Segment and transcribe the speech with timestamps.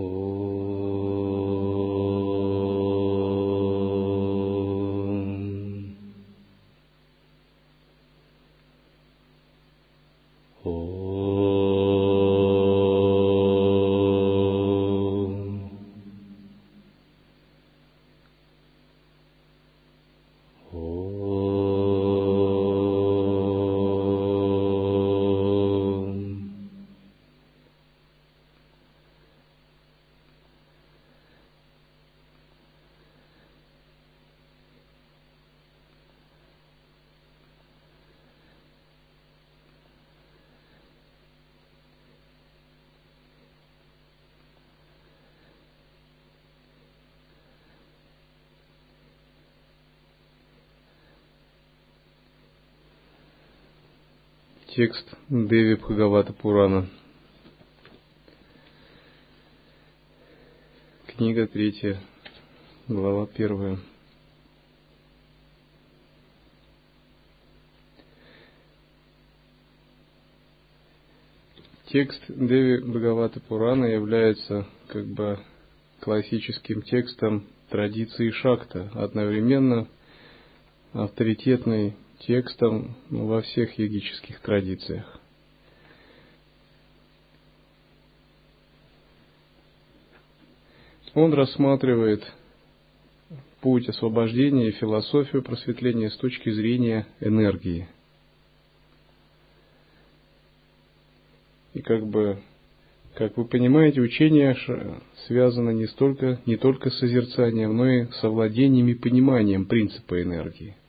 [0.00, 0.37] Oh.
[54.78, 56.86] Текст Деви Бхагавата Пурана.
[61.06, 62.00] Книга третья,
[62.88, 63.78] глава первая.
[71.90, 75.40] Текст Деви Бхагавата Пурана является как бы
[75.98, 79.88] классическим текстом традиции Шакта, одновременно
[80.92, 85.20] авторитетной текстом во всех йогических традициях.
[91.14, 92.22] Он рассматривает
[93.60, 97.88] путь освобождения и философию просветления с точки зрения энергии.
[101.74, 102.38] И как бы,
[103.14, 104.56] как вы понимаете, учение
[105.26, 110.76] связано не, столько, не только с созерцанием, но и с овладением и пониманием принципа энергии–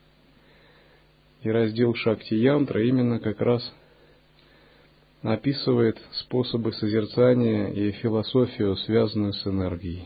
[1.43, 3.73] и раздел Шакти Янтра именно как раз
[5.21, 10.05] описывает способы созерцания и философию, связанную с энергией.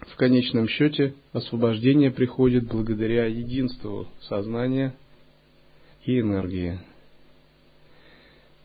[0.00, 4.94] В конечном счете освобождение приходит благодаря единству сознания
[6.04, 6.78] и энергии.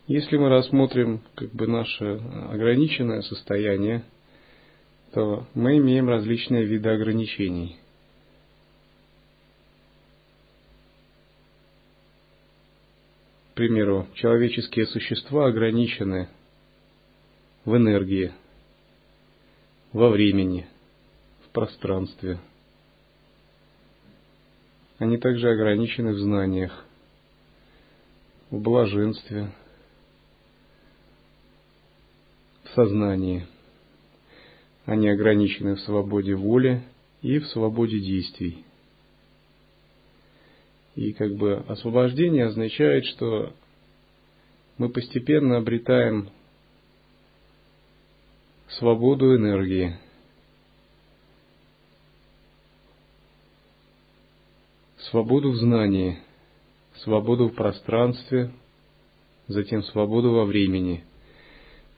[0.06, 2.20] Если мы рассмотрим как бы наше
[2.50, 4.04] ограниченное состояние,
[5.12, 7.76] то мы имеем различные виды ограничений–
[13.58, 16.28] примеру, человеческие существа ограничены
[17.64, 18.32] в энергии,
[19.92, 20.64] во времени,
[21.44, 22.38] в пространстве.
[24.98, 26.84] Они также ограничены в знаниях,
[28.50, 29.50] в блаженстве,
[32.62, 33.44] в сознании.
[34.86, 36.80] Они ограничены в свободе воли
[37.22, 38.64] и в свободе действий.
[40.98, 43.52] И как бы освобождение означает, что
[44.78, 46.28] мы постепенно обретаем
[48.70, 49.96] свободу энергии.
[55.10, 56.18] Свободу в знании,
[56.96, 58.50] свободу в пространстве,
[59.46, 61.04] затем свободу во времени.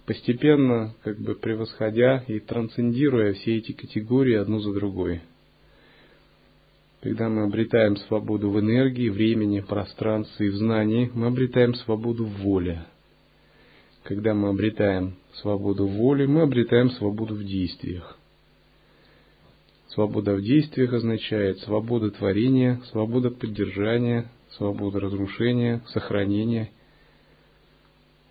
[0.05, 5.22] Постепенно, как бы превосходя и трансцендируя все эти категории одну за другой–
[7.03, 12.43] когда мы обретаем свободу в энергии, времени, пространстве и в знании, мы обретаем свободу в
[12.43, 12.84] воле.
[14.03, 18.19] Когда мы обретаем свободу в воле, мы обретаем свободу в действиях.
[19.88, 26.71] Свобода в действиях означает свобода творения, свобода поддержания, свобода разрушения, сохранения,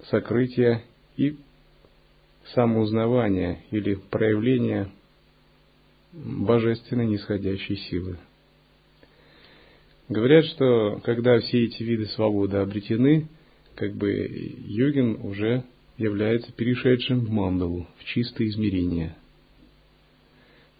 [0.09, 0.83] сокрытия
[1.17, 1.37] и
[2.53, 4.89] самоузнавания или проявления
[6.13, 8.17] божественной нисходящей силы.
[10.09, 13.27] Говорят, что когда все эти виды свободы обретены,
[13.75, 14.09] как бы
[14.65, 15.63] йогин уже
[15.97, 19.15] является перешедшим в мандалу, в чистое измерение.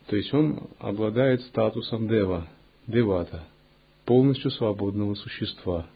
[0.07, 2.47] То есть он обладает статусом дева,
[2.87, 3.47] девата,
[4.05, 5.87] полностью свободного существа,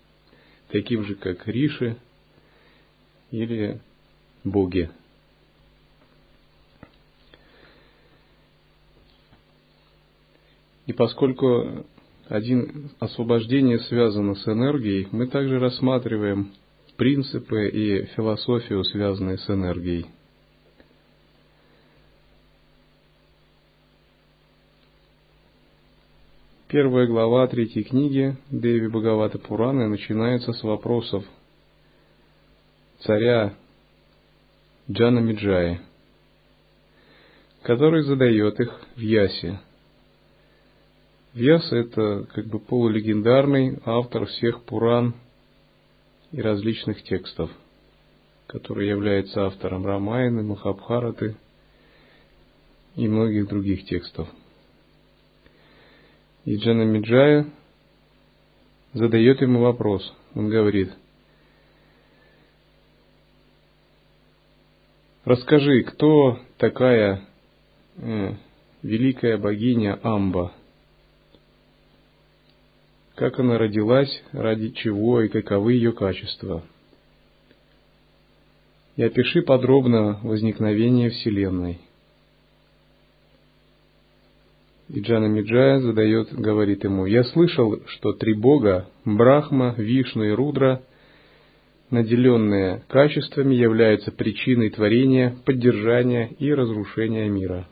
[0.70, 1.98] таким же, как риши
[3.32, 3.82] или
[4.44, 4.92] боги.
[10.86, 11.88] И поскольку
[12.28, 16.52] один освобождение связано с энергией, мы также рассматриваем
[16.96, 20.06] принципы и философию, связанные с энергией.
[26.68, 31.24] Первая глава третьей книги Деви Бхагавата Пураны начинается с вопросов
[33.02, 33.54] царя
[34.90, 35.82] Джана Миджаи,
[37.62, 39.60] который задает их в Ясе–
[41.34, 45.16] Вьяса– это как бы полулегендарный автор всех Пуран
[46.32, 47.50] и различных текстов,
[48.46, 51.36] который является автором Рамайны, Махабхараты
[52.96, 54.28] и многих других текстов.
[56.46, 57.48] И Джана Миджая
[58.94, 60.14] задает ему вопрос.
[60.36, 60.92] Он говорит,
[65.26, 67.22] расскажи, кто такая
[67.98, 68.34] э,
[68.84, 70.54] великая богиня Амба?
[73.16, 76.64] Как она родилась, ради чего и каковы ее качества?
[78.96, 81.80] И опиши подробно возникновение Вселенной–
[84.90, 90.84] и Джана Миджая задает, говорит ему, «Я слышал, что три бога, Брахма, Вишну и Рудра,
[91.90, 97.68] наделенные качествами, являются причиной творения, поддержания и разрушения мира».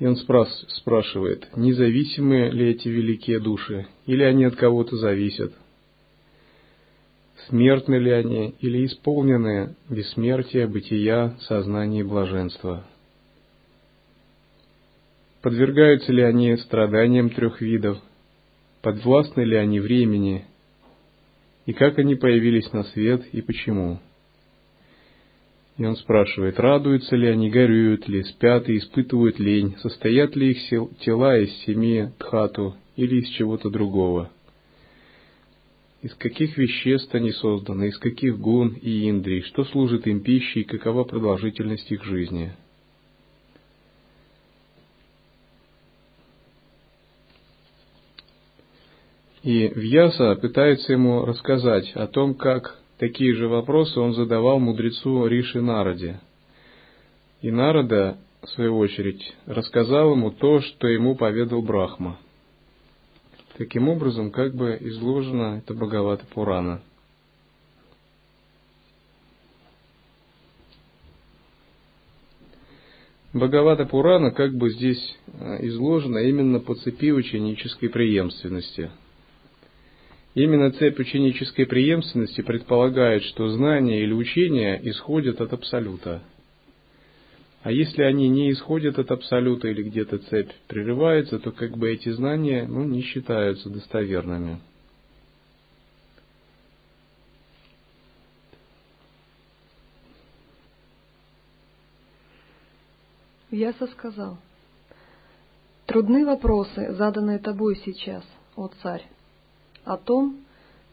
[0.00, 5.52] И он спрас, спрашивает, независимы ли эти великие души, или они от кого-то зависят?
[7.48, 12.86] Смертны ли они, или исполнены бессмертия, бытия, сознания и блаженства?
[15.42, 17.98] Подвергаются ли они страданиям трех видов?
[18.80, 20.46] Подвластны ли они времени?
[21.66, 24.00] И как они появились на свет и почему?
[25.80, 30.68] И он спрашивает, радуются ли они, горюют ли, спят и испытывают лень, состоят ли их
[30.98, 34.30] тела из семи тхату или из чего-то другого?
[36.02, 41.04] Из каких веществ они созданы, из каких гун и индрий, что служит им пищей, какова
[41.04, 42.52] продолжительность их жизни–
[49.42, 55.62] И Вьяса пытается ему рассказать о том, как такие же вопросы он задавал мудрецу Риши
[55.62, 56.20] Нараде.
[57.40, 62.18] И Нарада, в свою очередь, рассказал ему то, что ему поведал Брахма.
[63.56, 66.82] Таким образом, как бы изложено это Бхагавата Пурана.
[73.32, 78.90] Бхагавата Пурана как бы здесь э, изложена именно по цепи ученической преемственности–
[80.34, 86.22] Именно цепь ученической преемственности предполагает, что знания или учения исходят от Абсолюта.
[87.62, 92.10] А если они не исходят от Абсолюта или где-то цепь прерывается, то как бы эти
[92.10, 94.60] знания ну, не считаются достоверными.
[103.50, 104.38] Яса сказал,
[105.86, 108.24] трудны вопросы, заданные тобой сейчас,
[108.54, 109.04] о царь
[109.84, 110.38] о том,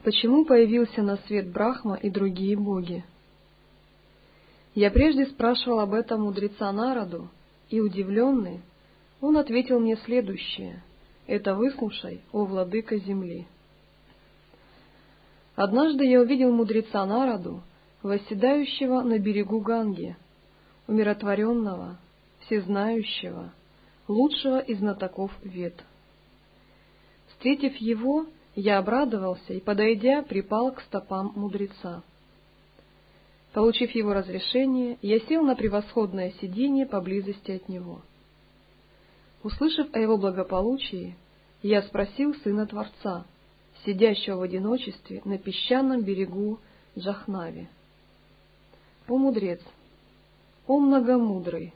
[0.02, 3.04] почему появился на свет Брахма и другие боги.
[4.74, 7.28] Я прежде спрашивал об этом мудреца Нараду,
[7.70, 8.60] и, удивленный,
[9.20, 10.82] он ответил мне следующее.
[11.26, 13.46] Это выслушай, о владыка земли.
[15.56, 17.62] Однажды я увидел мудреца Нараду,
[18.02, 20.16] восседающего на берегу Ганги,
[20.86, 21.98] умиротворенного,
[22.40, 23.52] всезнающего,
[24.06, 25.74] лучшего из знатоков вет.
[27.28, 32.02] Встретив его, я обрадовался и, подойдя, припал к стопам мудреца.
[33.52, 38.02] Получив его разрешение, я сел на превосходное сиденье поблизости от него.
[39.42, 41.16] Услышав о его благополучии,
[41.62, 43.24] я спросил сына Творца,
[43.84, 46.58] сидящего в одиночестве на песчаном берегу
[46.96, 47.68] Джахнави.
[49.08, 49.60] «О мудрец!
[50.66, 51.72] О многомудрый!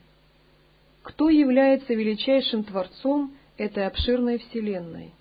[1.01, 5.13] Кто является величайшим Творцом этой обширной вселенной?»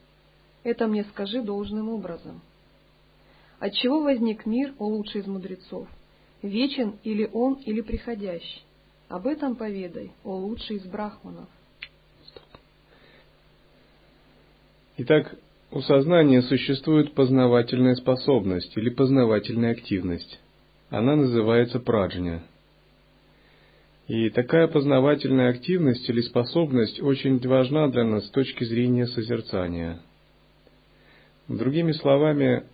[0.65, 2.41] Это мне скажи должным образом.
[3.59, 5.89] Отчего возник мир, о лучший из мудрецов?
[6.43, 8.63] Вечен или он, или приходящий?
[9.09, 11.49] Об этом поведай, о лучший из брахманов.
[14.99, 15.37] Итак,
[15.71, 20.41] у сознания существует познавательная способность или познавательная активность.
[20.91, 22.43] Она называется праджня.
[24.07, 30.01] И такая познавательная активность или способность очень важна для нас с точки зрения созерцания–
[31.53, 32.65] Другими словами,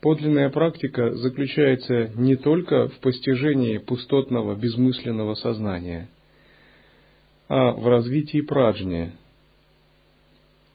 [0.00, 6.08] подлинная практика заключается не только в постижении пустотного безмысленного сознания,
[7.48, 9.12] а в развитии праджни.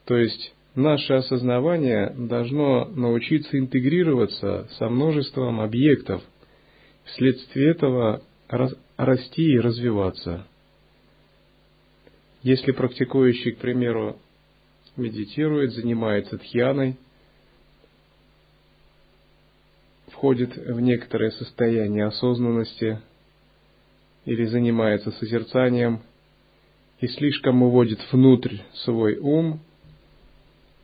[0.05, 6.23] То есть наше осознавание должно научиться интегрироваться со множеством объектов,
[7.03, 8.21] вследствие этого
[8.95, 10.47] расти и развиваться.
[12.41, 14.17] Если практикующий, к примеру,
[14.95, 16.95] медитирует, занимается тхьяной–
[20.23, 22.97] входит в некоторое состояние осознанности
[24.23, 25.99] или занимается созерцанием
[27.01, 29.59] и слишком уводит внутрь свой ум,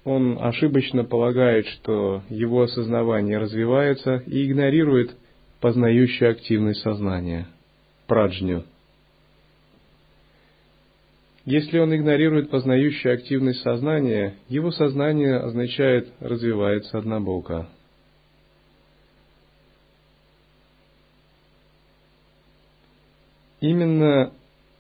[0.03, 5.15] он ошибочно полагает, что его осознавание развивается и игнорирует
[5.62, 7.48] познающую активность сознания,
[8.08, 8.65] праджню.
[11.46, 17.69] Если он игнорирует познающую активность сознания, его сознание означает развивается однобоко.
[23.62, 24.34] Именно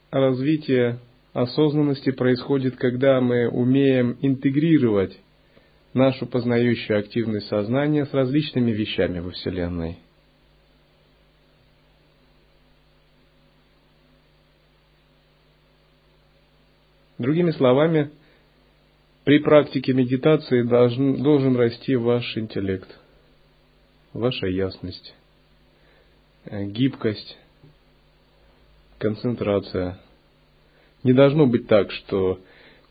[0.09, 0.99] развитие
[1.33, 5.17] осознанности происходит, когда мы умеем интегрировать
[5.93, 9.97] нашу познающую активность сознания с различными вещами во Вселенной.
[17.17, 18.11] Другими словами,
[19.25, 22.87] при практике медитации должен, должен расти ваш интеллект,
[24.13, 25.13] ваша ясность,
[26.45, 27.37] э, гибкость,
[28.99, 29.99] концентрация–
[31.03, 32.39] не должно быть так, что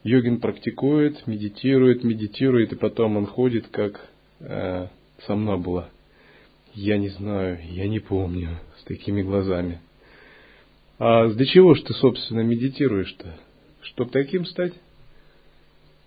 [0.03, 4.01] йогин практикует, медитирует, медитирует, и потом он ходит как
[4.41, 4.87] э,
[5.27, 5.91] сомнабула.
[6.75, 9.81] Я не знаю, я не помню, с такими глазами.
[10.99, 13.39] А для чего ж ты, собственно, медитируешь-то?
[13.83, 14.73] Чтоб таким стать?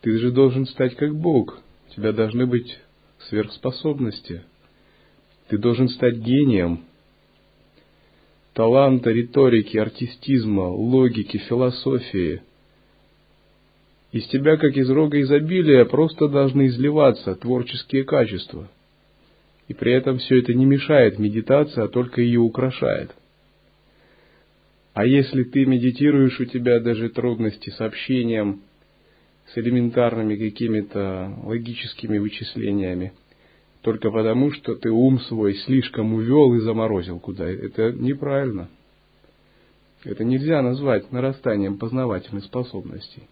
[0.01, 1.59] Ты же должен стать как Бог.
[1.89, 2.79] У тебя должны быть
[3.29, 4.43] сверхспособности.
[5.49, 6.85] Ты должен стать гением,
[8.53, 12.41] таланта риторики, артистизма, логики, философии.
[14.11, 18.69] Из тебя, как из рога изобилия, просто должны изливаться творческие качества.
[19.69, 23.15] И при этом все это не мешает медитации, а только ее украшает.
[24.93, 28.63] А если ты медитируешь, у тебя даже трудности с общением,
[29.53, 33.13] с элементарными какими-то логическими вычислениями–
[33.81, 37.49] только потому, что ты ум свой слишком увел и заморозил куда.
[37.49, 38.69] Это неправильно.
[40.03, 43.23] Это нельзя назвать нарастанием познавательных способностей.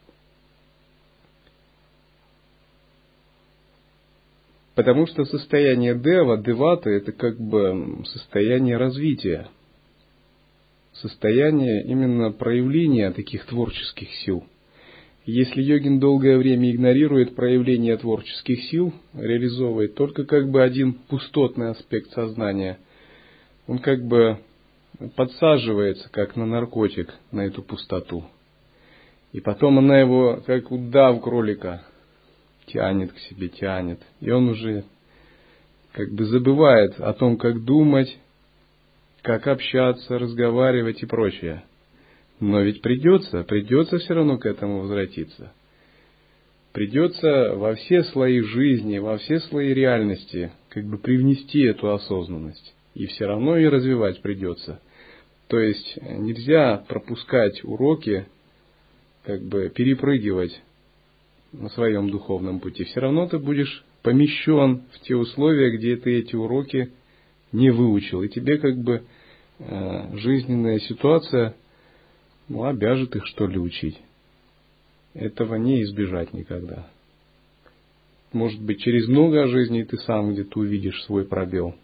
[4.75, 9.49] Потому что состояние дева, девата, это как бы состояние развития,
[10.93, 14.43] состояние именно проявления таких творческих сил–
[15.29, 22.11] если йогин долгое время игнорирует проявление творческих сил, реализовывает только как бы один пустотный аспект
[22.11, 22.79] сознания,
[23.67, 24.39] он как бы
[25.15, 28.25] подсаживается, как на наркотик, на эту пустоту.
[29.31, 31.83] И потом она его, как удав кролика,
[32.65, 34.01] тянет к себе, тянет.
[34.21, 34.83] И он уже
[35.91, 38.17] как бы забывает о том, как думать,
[39.21, 41.63] как общаться, разговаривать и прочее.
[42.39, 45.51] Но ведь придется, придется все равно к этому возвратиться.
[46.71, 52.73] Придется во все слои жизни, во все слои реальности как бы привнести эту осознанность.
[52.93, 54.79] И все равно ее развивать придется.
[55.47, 58.25] То есть нельзя пропускать уроки,
[59.25, 60.61] как бы перепрыгивать
[61.51, 62.83] на своем духовном пути.
[62.83, 66.91] Все равно ты будешь помещен в те условия, где ты эти уроки
[67.51, 68.21] не выучил.
[68.21, 69.03] И тебе как бы
[69.57, 71.55] э, жизненная ситуация
[72.49, 73.99] ну, обяжет их, что ли, учить.
[75.13, 76.87] Этого не избежать никогда.
[78.33, 81.75] Может быть, через много жизней ты сам где-то увидишь свой пробел.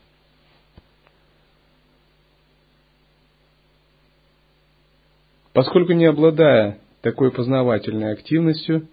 [5.54, 8.88] Поскольку не обладая такой познавательной активностью,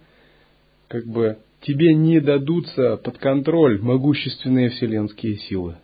[0.87, 5.75] как бы тебе не дадутся под контроль могущественные вселенские силы.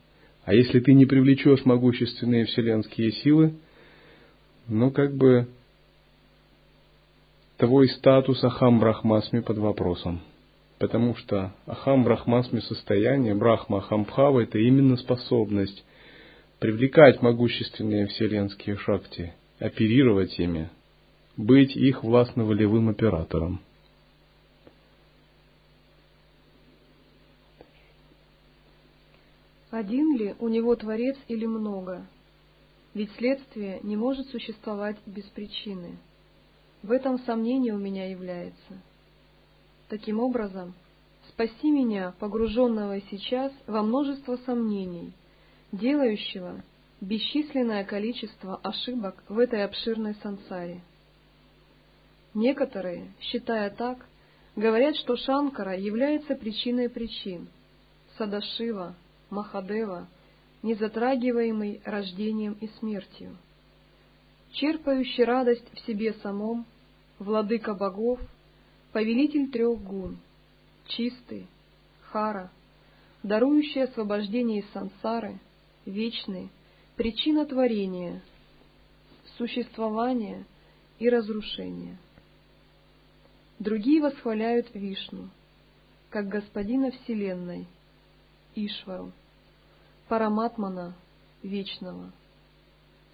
[0.45, 3.53] А если ты не привлечешь могущественные вселенские силы,
[4.67, 5.47] ну как бы
[7.59, 10.21] твой статус Ахам Брахмасми под вопросом.
[10.79, 15.83] Потому что Ахам Брахмасми состояние, Брахма Ахамбхава– это именно способность
[16.59, 20.69] привлекать могущественные вселенские шакти, оперировать ими,
[21.35, 23.59] быть их властно-волевым оператором.
[29.69, 32.05] Один ли у него Творец или много?
[32.93, 35.97] Ведь следствие не может существовать без причины–
[36.81, 38.79] в этом сомнение у меня является.
[39.89, 40.73] Таким образом,
[41.29, 45.13] спаси меня, погруженного сейчас во множество сомнений,
[45.71, 46.63] делающего
[47.01, 50.81] бесчисленное количество ошибок в этой обширной сансаре.
[52.33, 54.05] Некоторые, считая так,
[54.55, 57.47] говорят, что Шанкара является причиной причин,
[58.17, 58.95] Садашива,
[59.29, 60.07] Махадева,
[60.61, 63.37] не затрагиваемый рождением и смертью
[64.51, 66.65] черпающий радость в себе самом,
[67.17, 68.19] владыка богов,
[68.91, 70.17] повелитель трех гун,
[70.87, 71.47] чистый,
[72.01, 72.51] хара,
[73.23, 75.39] дарующий освобождение из сансары,
[75.85, 76.49] вечный,
[76.95, 78.21] причина творения,
[79.37, 80.45] существования
[80.99, 81.97] и разрушения.
[83.59, 85.29] Другие восхваляют Вишну,
[86.09, 87.67] как господина Вселенной,
[88.55, 89.11] Ишвару,
[90.07, 90.95] Параматмана
[91.43, 92.11] Вечного,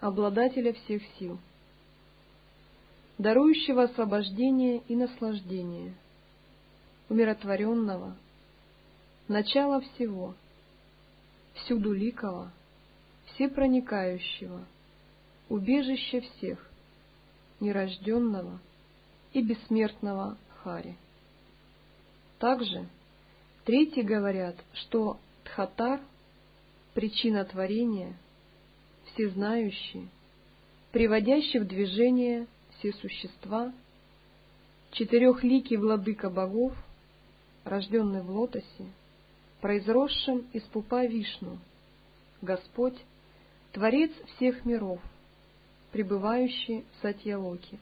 [0.06, 1.40] обладателя всех сил,
[3.18, 5.96] дарующего освобождение и наслаждение,
[7.10, 8.16] умиротворенного,
[9.28, 10.36] начало всего,
[11.56, 12.52] всюду ликого,
[13.34, 14.64] всепроникающего,
[15.50, 16.70] убежище всех,
[17.60, 18.60] нерожденного
[19.34, 20.96] и бессмертного Хари.
[22.38, 22.88] Также
[23.64, 26.00] третьи говорят, что Тхатар—
[26.94, 28.16] причина творения,
[29.16, 30.10] всезнающий,
[30.92, 33.74] приводящий в движение все существа,
[34.92, 36.74] четырехликий владыка богов,
[37.64, 38.86] рожденный в лотосе,
[39.62, 41.58] произросшим из пупа Вишну,
[42.42, 42.98] Господь,
[43.72, 45.00] Творец всех миров,
[45.92, 47.80] пребывающий в Сатьялоке.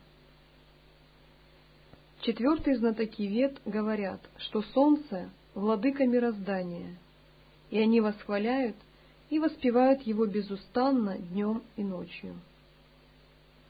[2.21, 6.95] Четвертые знатоки вет говорят, что солнце— владыка мироздания,
[7.69, 8.77] и они восхваляют
[9.29, 12.35] и воспевают его безустанно днем и ночью.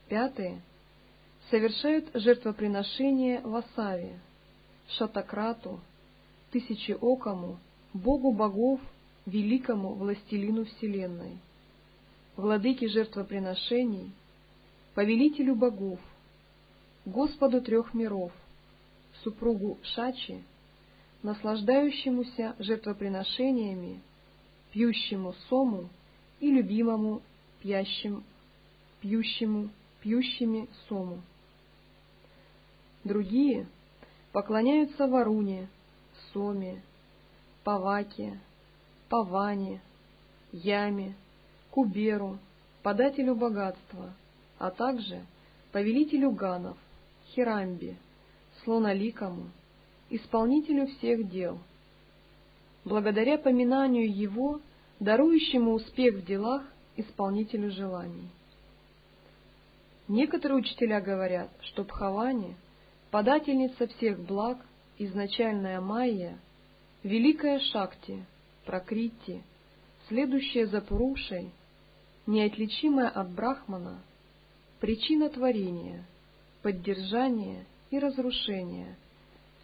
[0.10, 0.62] Пятые
[1.50, 4.20] совершают жертвоприношение Васаве,
[4.88, 5.80] Шатакрату,
[6.52, 7.60] Тысячеокому,
[7.94, 8.80] Богу богов,
[9.26, 11.38] великому властелину Вселенной,
[12.36, 14.12] владыке жертвоприношений,
[14.96, 16.00] повелителю богов,
[17.06, 18.32] Господу трех миров,
[19.24, 20.44] супругу Шачи,
[21.22, 24.02] наслаждающемуся жертвоприношениями,
[24.74, 25.88] пьющему сому
[26.40, 27.22] и любимому
[27.62, 28.24] пьящим,
[29.02, 29.70] пьющему,
[30.02, 31.22] пьющими сому.
[33.04, 33.68] Другие
[34.32, 35.70] поклоняются Варуне,
[36.34, 36.82] Соме,
[37.64, 38.40] Паваке,
[39.10, 39.80] Паване,
[40.52, 41.14] Яме,
[41.70, 42.40] Куберу,
[42.82, 44.14] подателю богатства,
[44.58, 45.24] а также
[45.72, 46.78] повелителю ганов,
[47.28, 47.96] Хирамби,
[48.64, 49.52] слоноликому,
[50.10, 51.60] исполнителю всех дел.
[52.86, 54.60] Благодаря поминанию его,
[55.00, 56.64] дарующему успех в делах,
[56.98, 58.30] исполнителю желаний.
[60.08, 62.56] Некоторые учителя говорят, что Бхавани,
[63.10, 64.58] подательница всех благ,
[64.98, 66.38] изначальная Майя,
[67.04, 68.26] великая Шакти,
[68.66, 69.42] Пракрити,
[70.08, 71.52] следующая за Пурушей,
[72.28, 74.02] неотличимая от Брахмана,
[74.80, 76.06] причина творения,
[76.62, 78.98] поддержания и разрушения,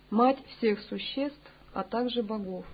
[0.09, 2.65] мать всех существ, а также богов,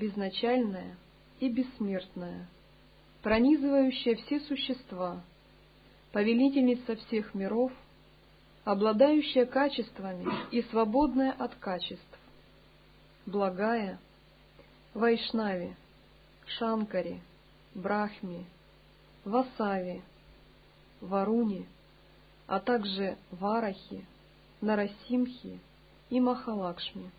[0.00, 0.96] безначальная
[1.40, 2.48] и бессмертная,
[3.22, 5.22] пронизывающая все существа,
[6.12, 7.70] повелительница всех миров,
[8.64, 12.18] обладающая качествами и свободная от качеств,
[13.26, 13.98] благая,
[14.94, 15.76] Вайшнави,
[16.46, 17.20] Шанкари,
[17.74, 18.46] Брахми,
[19.24, 20.02] Васави,
[21.00, 21.66] Варуни,
[22.46, 24.04] а также Варахи,
[24.60, 25.60] Нарасимхи
[26.08, 27.10] и Махалакшми.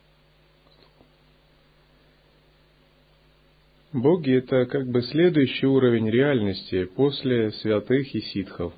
[3.93, 8.73] Боги— это как бы следующий уровень реальности после святых и ситхов.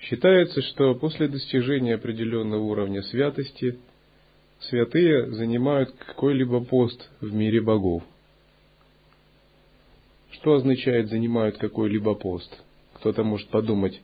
[0.00, 3.78] Считается, что после достижения определенного уровня святости
[4.58, 8.02] святые занимают какой-либо пост в мире богов.
[10.32, 12.52] Что означает занимают какой-либо пост?
[12.94, 14.00] Кто-то может подумать,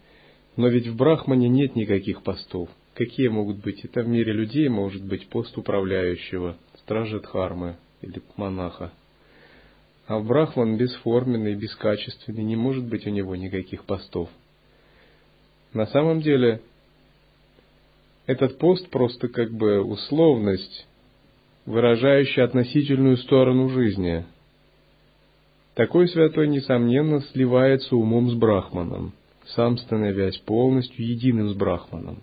[0.56, 2.68] но ведь в Брахмане нет никаких постов.
[2.94, 3.84] Какие могут быть?
[3.84, 8.92] Это в мире людей может быть пост управляющего, стража Дхармы или монаха.
[10.06, 14.28] А в Брахман бесформенный, бескачественный, не может быть у него никаких постов.
[15.72, 16.60] На самом деле,
[18.26, 20.86] этот пост просто как бы условность,
[21.66, 24.24] выражающая относительную сторону жизни.
[25.74, 29.12] Такой святой, несомненно, сливается умом с Брахманом–
[29.48, 32.22] сам становясь полностью единым с Брахманом.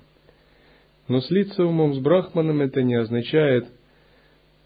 [1.08, 3.68] Но слиться умом с Брахманом это не означает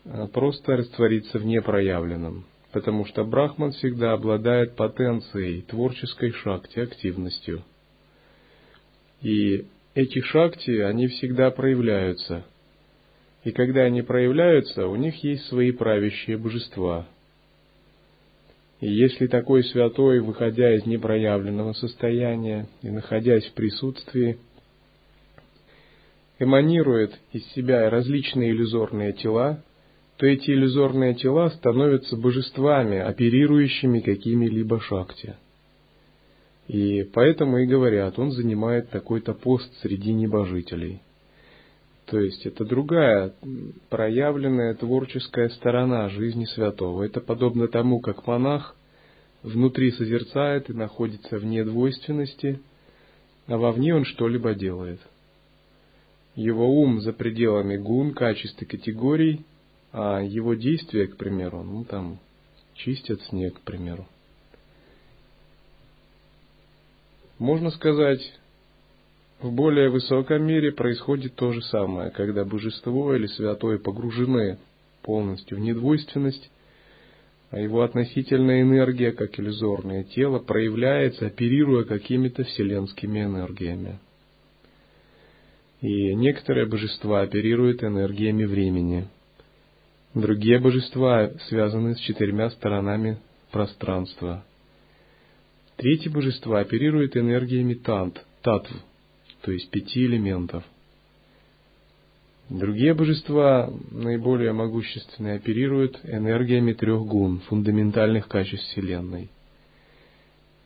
[0.06, 7.63] а, просто раствориться в непроявленном, потому что Брахман всегда обладает потенцией, творческой шакти, активностью.
[9.21, 12.43] И эти шакти, они всегда проявляются.
[13.45, 17.07] И когда они проявляются, у них есть свои правящие божества–
[18.81, 24.38] и если такой святой, выходя из непроявленного состояния и находясь в присутствии,
[26.39, 29.63] эманирует из себя различные иллюзорные тела,
[30.17, 35.36] то эти иллюзорные тела становятся божествами, оперирующими какими-либо шакти.
[36.67, 41.01] И поэтому и говорят, он занимает такой-то пост среди небожителей.
[42.06, 43.34] То есть это другая
[43.89, 47.04] проявленная творческая сторона жизни святого.
[47.04, 48.75] Это подобно тому, как монах
[49.43, 52.60] внутри созерцает и находится вне двойственности,
[53.47, 54.99] а вовне он что-либо делает.
[56.36, 59.45] Его ум за пределами гун, качеств и категорий,
[59.97, 62.19] а его действия, к примеру, ну там
[62.73, 64.05] чистят снег, к примеру.
[67.39, 68.19] Можно сказать,
[69.39, 74.58] в более высоком мире происходит то же самое, когда божество или святое погружены
[75.01, 76.51] полностью в недвойственность,
[77.51, 83.99] а его относительная энергия, как иллюзорное тело, проявляется, оперируя какими-то вселенскими энергиями.
[85.79, 89.08] И некоторые божества оперируют энергиями времени.
[90.15, 93.17] Другие божества связаны с четырьмя сторонами
[93.51, 94.45] пространства.
[95.75, 98.71] Третьи божества оперируют энергиями тант, татв,
[99.41, 100.63] то есть пяти элементов.
[102.49, 109.30] Другие божества, наиболее могущественные, оперируют энергиями трех гун, фундаментальных качеств Вселенной.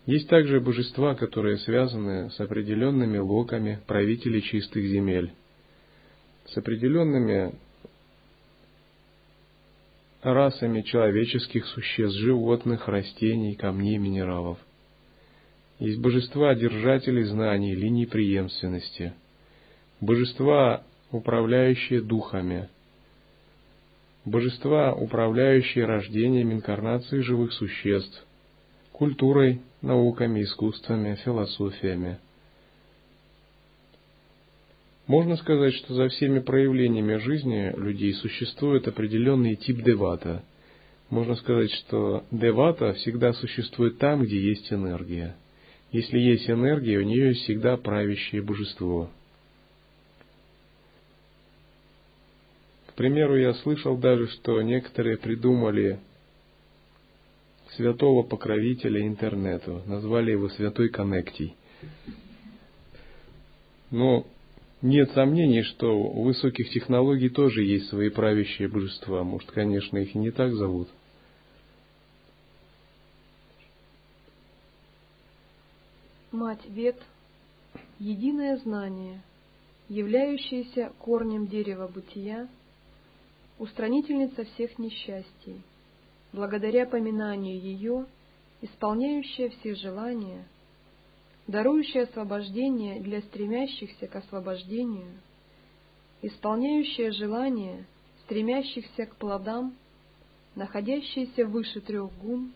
[0.05, 5.31] Есть также божества, которые связаны с определенными локами правителей чистых земель,
[6.45, 7.55] с определенными
[10.21, 14.57] расами человеческих существ, животных, растений, камней, минералов.
[15.79, 19.13] Есть божества, держатели знаний, линии преемственности,
[20.01, 22.69] божества, управляющие духами,
[24.25, 28.25] божества, управляющие рождением инкарнации живых существ,
[28.91, 32.19] культурой, науками, искусствами, философиями.
[35.09, 40.41] Можно сказать, что за всеми проявлениями жизни людей существует определенный тип девата.
[41.09, 45.35] Можно сказать, что девата всегда существует там, где есть энергия.
[45.91, 49.09] Если есть энергия, у нее всегда правящее божество–
[52.99, 55.99] примеру, я слышал даже, что некоторые придумали
[57.77, 61.55] святого покровителя интернету, назвали его Святой Коннектий.
[63.89, 64.27] Но
[64.81, 69.23] нет сомнений, что у высоких технологий тоже есть свои правящие божества.
[69.23, 70.87] Может, конечно, их и не так зовут.
[76.31, 76.97] Мать Вет–
[77.99, 79.21] единое знание,
[79.89, 82.47] являющееся корнем дерева бытия–
[83.59, 85.61] устранительница всех несчастий,
[86.31, 88.05] благодаря поминанию ее,
[88.61, 90.47] исполняющая все желания,
[91.49, 95.11] дарующая освобождение для стремящихся к освобождению,
[96.21, 97.85] исполняющая желания,
[98.23, 99.75] стремящихся к плодам,
[100.55, 102.53] находящаяся выше трех гун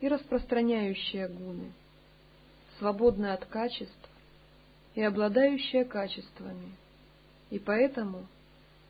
[0.00, 1.72] и распространяющая гуны,
[2.78, 4.08] свободная от качеств
[4.94, 6.72] и обладающая качествами,
[7.50, 8.26] и поэтому–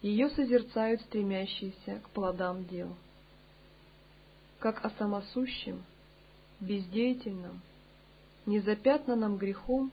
[0.02, 2.94] ее созерцают стремящиеся к плодам дел.
[4.58, 5.84] Как о самосущем,
[6.58, 7.62] бездеятельном,
[8.46, 9.90] незапятнанном грехом,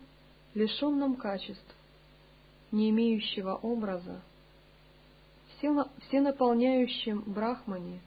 [0.53, 1.75] лишенном качеств,
[2.71, 4.21] не имеющего образа,
[5.57, 7.99] все, все наполняющим брахмане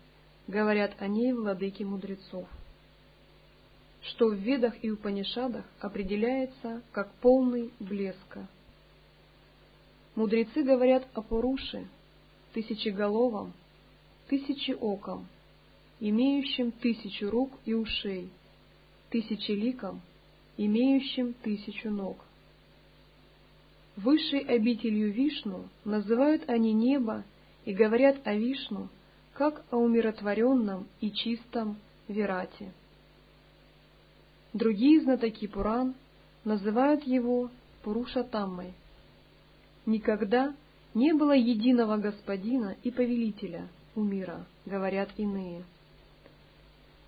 [0.47, 2.49] говорят о ней владыки мудрецов,
[4.03, 8.47] что в Ведах и Упанишадах определяется как полный блеска–
[10.15, 11.89] Мудрецы говорят о Пуруше,
[12.53, 13.55] тысячеголовом,
[14.29, 15.27] тысячеоком,
[16.01, 18.29] имеющем тысячу рук и ушей,
[19.09, 20.03] тысячеликом,
[20.57, 22.19] имеющим тысячу ног.
[23.97, 27.25] Высшей обителью Вишну называют они небо
[27.65, 28.89] и говорят о Вишну,
[29.35, 31.77] как о умиротворенном и чистом
[32.09, 32.73] Вирате.
[34.53, 35.95] Другие знатоки Пуран
[36.45, 37.51] называют его
[37.83, 38.75] Пурушатаммой,
[39.85, 40.55] Никогда
[40.95, 45.65] не было единого господина и повелителя у мира, говорят иные.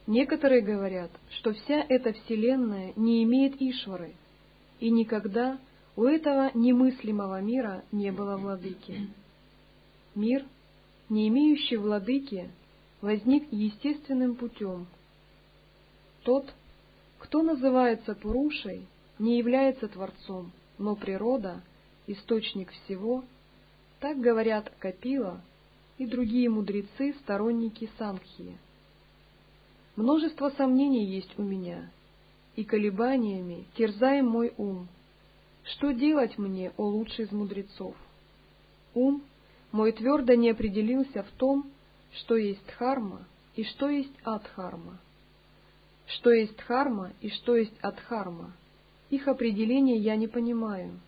[0.07, 4.14] Некоторые говорят, что вся эта вселенная не имеет Ишвары,
[4.79, 5.59] и никогда
[5.97, 9.09] у этого немыслимого мира не было владыки.
[10.14, 10.45] Мир,
[11.09, 12.51] не имеющий владыки,
[13.01, 14.87] возник естественным путем.
[16.23, 16.53] Тот,
[17.19, 18.87] кто называется Пурушей,
[19.19, 21.62] не является Творцом, но природа—
[22.07, 23.25] источник всего,
[24.01, 25.40] так говорят Капила
[25.97, 28.59] и другие мудрецы, сторонники Санхии.
[29.96, 31.88] Множество сомнений есть у меня,
[32.57, 34.88] и колебаниями терзаем мой ум.
[35.62, 37.94] Что делать мне, о лучший из мудрецов?
[38.94, 39.22] Ум
[39.70, 41.70] мой твердо не определился в том,
[42.12, 44.98] что есть дхарма и что есть адхарма.
[46.07, 48.52] Что есть дхарма и что есть адхарма,
[49.11, 51.00] их определение я не понимаю.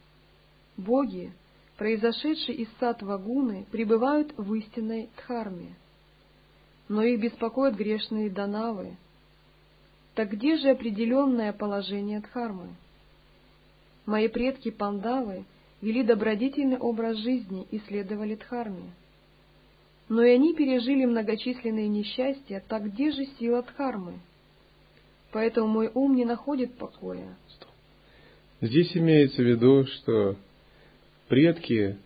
[0.76, 1.32] Боги,
[1.76, 5.74] произошедшие из сатва гуны, пребывают в истинной дхарме.
[6.88, 8.96] Но их беспокоят грешные данавы.
[10.14, 12.68] Так где же определенное положение дхармы?
[14.06, 15.44] Мои предки пандавы
[15.82, 18.92] вели добродетельный образ жизни и следовали дхарме.
[20.08, 24.20] Но и они пережили многочисленные несчастья, так где же сила Дхармы?
[25.32, 27.36] Поэтому мой ум не находит покоя.
[28.60, 30.36] Здесь имеется в виду, что
[31.28, 31.96] предки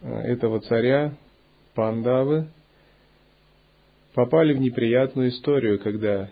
[0.00, 1.14] э, этого царя,
[1.74, 2.48] Пандавы,
[4.14, 6.30] попали в неприятную историю, когда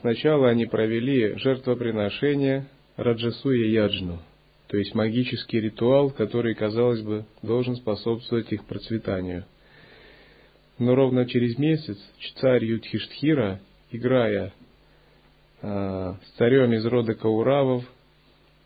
[0.00, 4.20] сначала они провели жертвоприношение Раджасуя Яджну,
[4.68, 9.44] то есть магический ритуал, который, казалось бы, должен способствовать их процветанию.
[10.78, 11.98] Но ровно через месяц
[12.36, 14.52] царь Юдхиштхира, играя
[15.62, 17.84] э, с царем из рода Кауравов,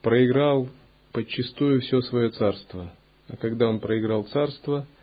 [0.02, 0.68] проиграл
[1.12, 2.92] подчистую все свое царство.
[3.28, 4.86] А когда он проиграл царство–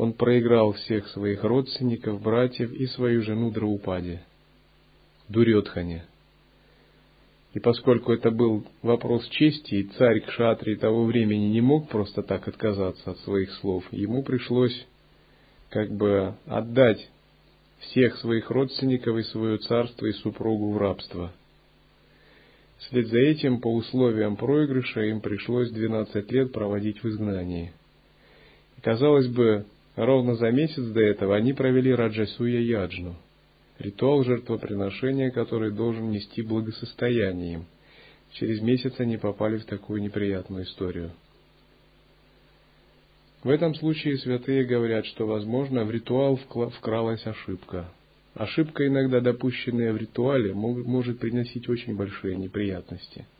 [0.00, 4.22] он проиграл всех своих родственников, братьев и свою жену Драупаде,
[5.28, 6.06] Дурьотхане.
[7.52, 12.48] И поскольку это был вопрос чести, и царь Кшатри того времени не мог просто так
[12.48, 14.86] отказаться от своих слов, ему пришлось
[15.68, 17.10] как бы отдать
[17.80, 21.30] всех своих родственников и свое царство и супругу в рабство.
[22.78, 27.74] Вслед за этим, по условиям проигрыша, им пришлось 12 лет проводить в изгнании.
[28.78, 33.16] И, казалось бы, Ровно за месяц до этого они провели Раджасуя Яджну,
[33.78, 37.66] ритуал жертвоприношения, который должен нести благосостояние им.
[38.32, 41.10] Через месяц они попали в такую неприятную историю.
[43.42, 47.90] В этом случае святые говорят, что, возможно, в ритуал вкралась ошибка.
[48.34, 53.26] Ошибка, иногда допущенная в ритуале, может приносить очень большие неприятности–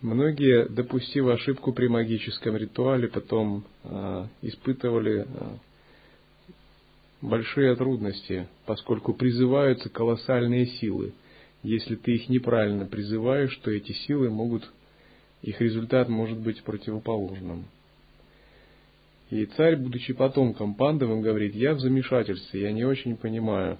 [0.00, 5.56] Многие, допустив ошибку при магическом ритуале, потом э, испытывали э,
[7.22, 11.14] большие трудности, поскольку призываются колоссальные силы.
[11.62, 14.70] Если ты их неправильно призываешь, то эти силы могут,
[15.42, 17.64] их результат может быть противоположным.
[19.30, 23.78] И царь, будучи потомком Пандовым, говорит, я в замешательстве, я не очень понимаю,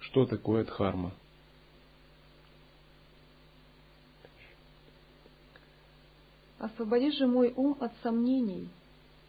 [0.00, 1.12] что такое дхарма.
[6.62, 8.68] Освободи же мой ум от сомнений,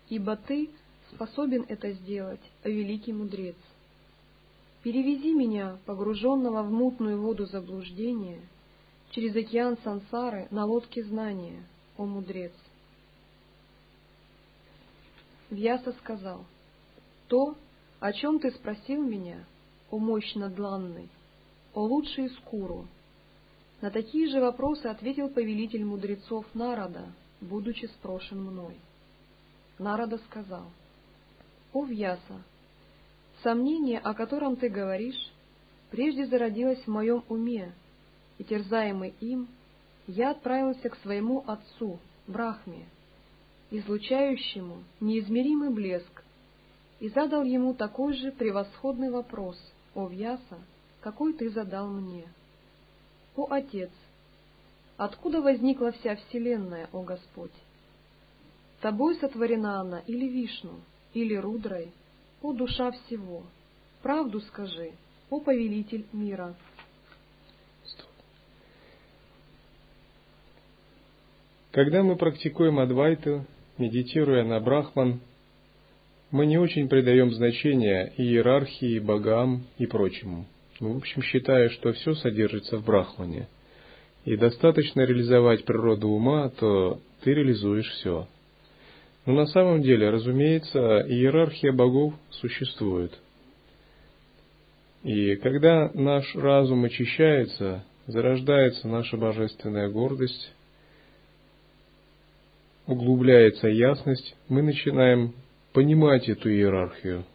[0.07, 0.69] ибо ты
[1.11, 3.55] способен это сделать, о великий мудрец.
[4.83, 8.39] Перевези меня, погруженного в мутную воду заблуждения,
[9.09, 11.63] через океан сансары на лодке знания,
[11.97, 12.53] о мудрец.
[15.49, 16.45] Вьяса сказал,
[17.29, 17.57] то,
[17.99, 19.43] о чем ты спросил меня,
[19.89, 21.09] о мощно дланный,
[21.73, 22.85] о лучший скуру,
[23.81, 27.11] на такие же вопросы ответил повелитель мудрецов Нарада,
[27.43, 28.77] будучи спрошен мной.
[29.77, 30.65] Нарада сказал,
[31.73, 32.43] «О Вьяса,
[33.41, 35.31] сомнение, о котором ты говоришь,
[35.91, 37.73] прежде зародилось в моем уме,
[38.37, 39.47] и, терзаемый им,
[40.07, 42.85] я отправился к своему отцу, Брахме,
[43.69, 46.23] излучающему неизмеримый блеск,
[46.99, 49.57] и задал ему такой же превосходный вопрос,
[49.93, 50.57] о Вьяса,
[51.01, 52.25] какой ты задал мне.
[53.35, 53.91] О Отец,
[54.97, 57.51] Откуда возникла вся Вселенная, о Господь?
[58.81, 60.79] Тобой сотворена она или Вишну,
[61.13, 61.91] или Рудрой,
[62.41, 63.43] о душа всего.
[64.01, 64.91] Правду скажи,
[65.29, 66.55] о повелитель мира.
[71.71, 73.45] Когда мы практикуем Адвайту,
[73.79, 75.21] медитируя на Брахман,
[76.29, 80.45] мы не очень придаем значения иерархии, богам и прочему.
[80.79, 83.47] Мы, в общем, считая, что все содержится в Брахмане–
[84.25, 88.27] и достаточно реализовать природу ума, то ты реализуешь все.
[89.25, 93.13] Но на самом деле, разумеется, иерархия богов существует.
[95.03, 100.53] И когда наш разум очищается, зарождается наша божественная гордость,
[102.87, 105.33] углубляется ясность, мы начинаем
[105.73, 107.25] понимать эту иерархию.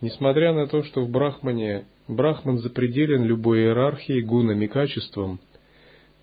[0.00, 5.40] Несмотря на то, что в Брахмане Брахман запределен любой иерархией, гунами, качеством–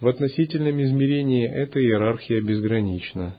[0.02, 3.38] в относительном измерении эта иерархия безгранична.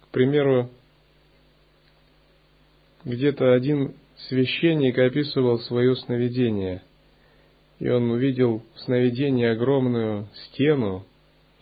[0.00, 0.70] К примеру,
[3.04, 3.94] где-то один
[4.28, 6.82] священник описывал свое сновидение,
[7.78, 11.04] и он увидел в сновидении огромную стену,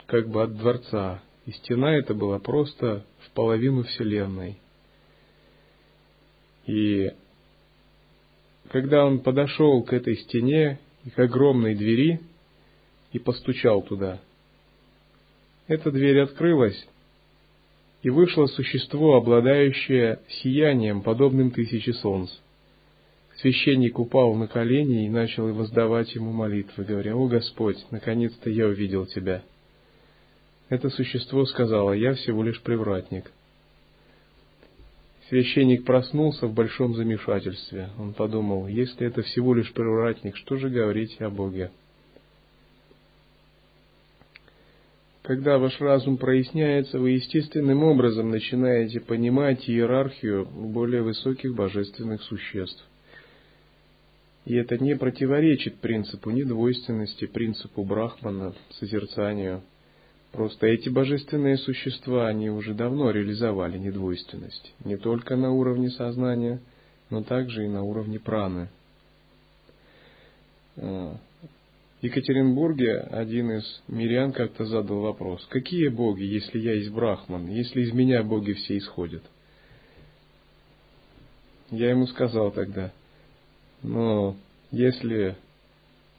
[0.06, 4.58] как бы от дворца, и стена эта была просто в половину Вселенной.
[6.66, 7.12] И
[8.70, 12.20] когда он подошел к этой стене и к огромной двери
[13.12, 14.20] и постучал туда.
[15.66, 16.86] Эта дверь открылась,
[18.02, 22.30] и вышло существо, обладающее сиянием, подобным тысяче солнц.
[23.36, 29.06] Священник упал на колени и начал воздавать ему молитвы, говоря, «О Господь, наконец-то я увидел
[29.06, 29.42] Тебя».
[30.68, 33.32] Это существо сказало, «Я всего лишь привратник.
[35.28, 37.88] Священник проснулся в большом замешательстве.
[37.98, 41.70] Он подумал, если это всего лишь привратник, что же говорить о Боге?
[45.22, 52.84] Когда ваш разум проясняется, вы естественным образом начинаете понимать иерархию более высоких божественных существ.
[54.44, 59.62] И это не противоречит принципу недвойственности, принципу Брахмана, созерцанию.
[60.34, 64.74] Просто эти божественные существа, они уже давно реализовали недвойственность.
[64.84, 66.60] Не только на уровне сознания,
[67.08, 68.68] но также и на уровне праны.
[70.76, 71.16] А,
[72.00, 77.82] в Екатеринбурге один из мирян как-то задал вопрос, какие боги, если я есть брахман, если
[77.82, 79.22] из меня боги все исходят?
[81.70, 82.90] Я ему сказал тогда,
[83.84, 84.36] но
[84.72, 85.36] если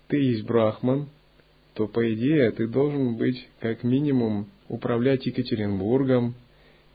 [0.08, 1.10] ты есть брахман,
[1.76, 6.36] то по идее ты должен быть как минимум управлять Екатеринбургом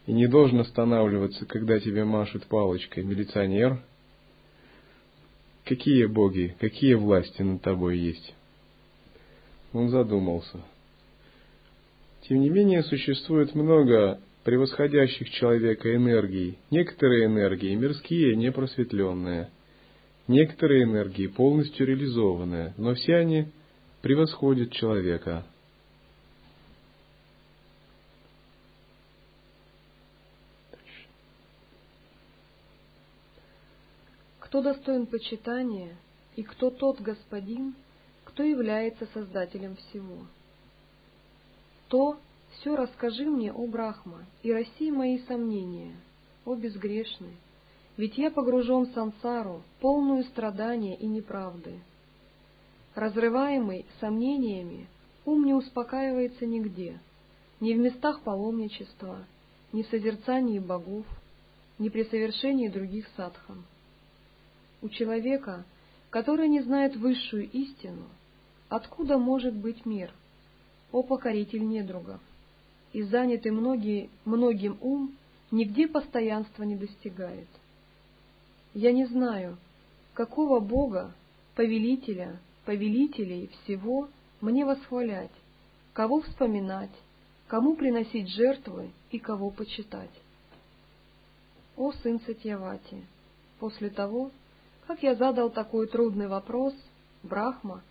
[0.07, 3.81] и не должен останавливаться, когда тебе машет палочкой милиционер.
[5.65, 8.35] Какие боги, какие власти над тобой есть?
[9.73, 10.59] Он задумался.
[12.23, 16.59] Тем не менее, существует много превосходящих человека энергий.
[16.71, 19.51] Некоторые энергии мирские, непросветленные–
[20.31, 23.47] Некоторые энергии полностью реализованы, но все они
[24.03, 25.45] превосходят человека.
[34.39, 35.97] Кто достоин почитания
[36.35, 37.75] и кто тот господин,
[38.25, 40.27] кто является создателем всего?
[41.89, 42.19] То
[42.53, 45.95] все расскажи мне, о Брахма, и рассей мои сомнения,
[46.45, 47.37] о безгрешный,
[47.97, 51.79] ведь я погружен в сансару, полную страдания и неправды.
[52.95, 54.89] Разрываемый сомнениями,
[55.25, 56.99] ум не успокаивается нигде,
[57.61, 59.19] ни в местах паломничества,
[59.73, 61.07] ни в созерцании богов,
[61.79, 63.63] ни при совершении других садхан.
[64.83, 65.65] У человека,
[66.11, 68.07] который не знает высшую истину,
[68.69, 70.13] откуда может быть мир,
[70.91, 72.21] о покоритель недругов,
[72.93, 75.15] и занятый многие, многим ум
[75.53, 77.47] нигде постоянства не достигает.
[78.75, 79.59] Я не знаю,
[80.15, 81.13] какого Бога,
[81.55, 84.09] повелителя, повелителей всего
[84.41, 85.31] мне восхвалять,
[85.93, 86.91] кого вспоминать,
[87.47, 90.11] кому приносить жертвы и кого почитать.
[91.77, 93.05] О сын Сатьявати!
[93.59, 94.31] После того,
[94.87, 96.75] как я задал такой трудный вопрос,
[97.23, 97.83] Брахма,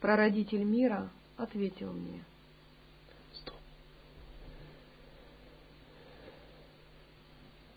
[0.00, 2.24] прародитель мира, ответил мне—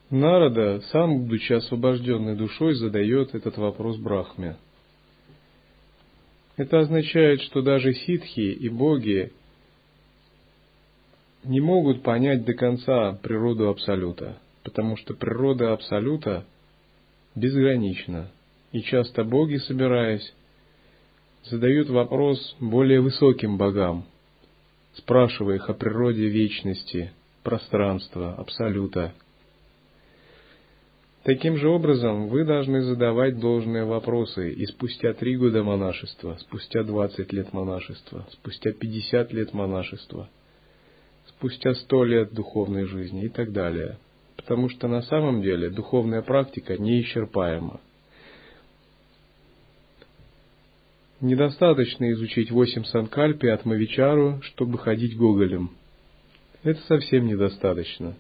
[0.10, 4.56] Нарада, сам будучи освобожденной душой, задает этот вопрос Брахме.
[6.58, 9.32] Это означает, что даже ситхи и боги
[11.44, 16.46] не могут понять до конца природу Абсолюта, потому что природа Абсолюта
[17.36, 18.32] безгранична,
[18.72, 20.34] и часто боги, собираясь,
[21.44, 24.06] задают вопрос более высоким богам,
[24.96, 27.12] спрашивая их о природе вечности,
[27.44, 29.14] пространства, Абсолюта–
[31.28, 37.34] Таким же образом, вы должны задавать должные вопросы и спустя три года монашества, спустя двадцать
[37.34, 40.30] лет монашества, спустя пятьдесят лет монашества,
[41.28, 43.98] спустя сто лет духовной жизни и так далее.
[44.38, 47.82] Потому что на самом деле духовная практика неисчерпаема.
[51.20, 55.72] Недостаточно изучить восемь санкальпи от Мавичару, чтобы ходить гоголем.
[56.64, 58.16] Это совсем недостаточно.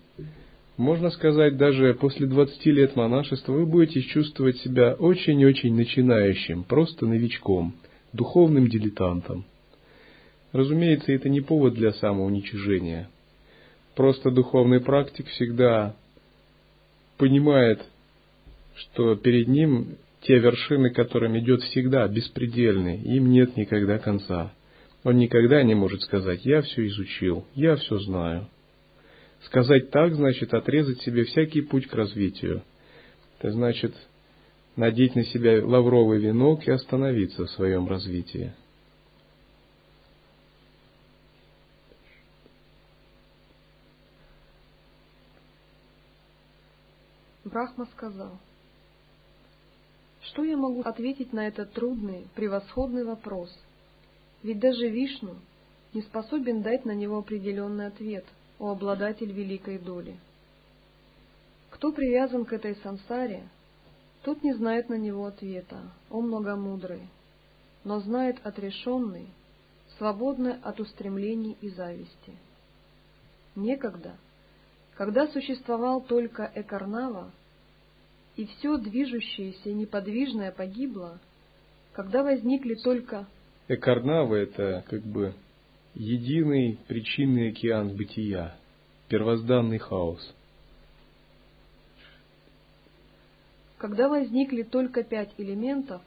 [0.77, 7.73] Можно сказать, даже после 20 лет монашества вы будете чувствовать себя очень-очень начинающим, просто новичком,
[8.13, 9.43] духовным дилетантом.
[10.51, 13.09] Разумеется, это не повод для самоуничижения.
[13.95, 15.95] Просто духовный практик всегда
[17.17, 17.81] понимает,
[18.75, 24.53] что перед ним те вершины, которым идет всегда, беспредельны, им нет никогда конца.
[25.03, 28.47] Он никогда не может сказать «я все изучил, я все знаю».
[29.45, 32.63] Сказать так значит отрезать себе всякий путь к развитию.
[33.39, 33.95] Это значит
[34.75, 38.53] надеть на себя лавровый венок и остановиться в своем развитии.
[47.45, 48.37] Брахма сказал,
[50.21, 53.49] что я могу ответить на этот трудный, превосходный вопрос?
[54.43, 55.35] Ведь даже Вишну
[55.93, 58.25] не способен дать на него определенный ответ–
[58.59, 60.17] о обладатель великой доли.
[61.69, 63.43] Кто привязан к этой сансаре,
[64.23, 67.07] тот не знает на него ответа, о многомудрый,
[67.83, 69.27] но знает отрешенный,
[69.97, 72.33] свободный от устремлений и зависти.
[73.55, 74.15] Некогда,
[74.95, 77.31] когда существовал только Экарнава,
[78.35, 81.19] и все движущееся и неподвижное погибло,
[81.93, 83.25] когда возникли только...
[83.67, 85.33] Экарнава— это как бы
[85.97, 88.55] единый причинный океан бытия,
[89.09, 90.33] первозданный хаос.
[93.77, 96.01] Когда возникли только пять элементов,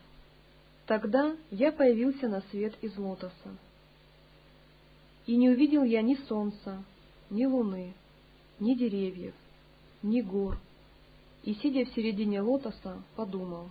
[0.86, 3.58] тогда я появился на свет из лотоса.
[5.26, 6.84] И не увидел я ни солнца,
[7.28, 7.94] ни луны,
[8.60, 9.34] ни деревьев,
[10.02, 10.58] ни гор,
[11.42, 13.70] и, сидя в середине лотоса, подумал,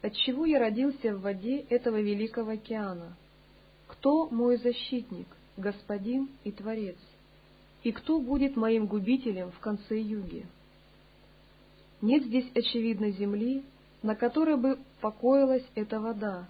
[0.00, 3.16] отчего я родился в воде этого великого океана?
[3.92, 5.26] Кто мой защитник,
[5.58, 6.96] господин и творец?
[7.82, 10.46] И кто будет моим губителем в конце юги?
[12.00, 13.62] Нет здесь очевидной земли,
[14.02, 16.48] на которой бы покоилась эта вода.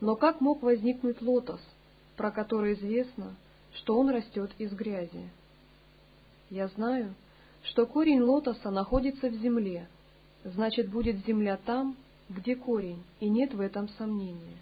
[0.00, 1.60] Но как мог возникнуть лотос,
[2.16, 3.34] про который известно,
[3.72, 5.30] что он растет из грязи?
[6.50, 7.14] Я знаю,
[7.62, 9.88] что корень лотоса находится в земле,
[10.44, 11.96] значит, будет земля там,
[12.28, 14.58] где корень, и нет в этом сомнения.